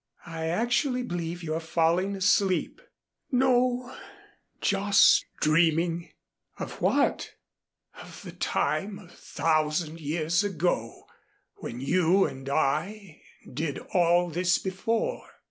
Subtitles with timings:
[0.25, 2.81] "I actually believe you're falling asleep."
[3.31, 3.95] "No
[4.59, 6.11] just dreaming."
[6.57, 7.35] "Of what?"
[8.01, 11.03] "Of the time a thousand years ago
[11.57, 13.21] when you and I
[13.53, 15.27] did all this before."